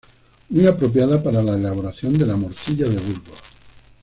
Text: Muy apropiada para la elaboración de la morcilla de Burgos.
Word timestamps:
Muy 0.49 0.65
apropiada 0.65 1.21
para 1.21 1.43
la 1.43 1.53
elaboración 1.53 2.17
de 2.17 2.25
la 2.25 2.35
morcilla 2.35 2.89
de 2.89 2.95
Burgos. 2.97 3.37